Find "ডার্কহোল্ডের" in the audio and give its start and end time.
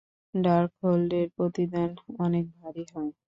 0.33-1.27